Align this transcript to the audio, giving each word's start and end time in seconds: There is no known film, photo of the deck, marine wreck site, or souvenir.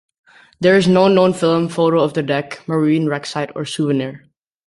There 0.59 0.75
is 0.77 0.87
no 0.87 1.07
known 1.07 1.31
film, 1.31 1.69
photo 1.69 1.99
of 2.01 2.15
the 2.15 2.23
deck, 2.23 2.67
marine 2.67 3.05
wreck 3.05 3.27
site, 3.27 3.51
or 3.55 3.65
souvenir. 3.65 4.25